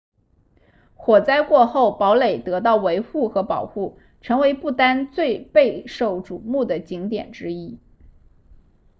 [0.95, 7.77] 火灾过后堡垒得到维护和保护成为不丹最备受瞩目的景点之一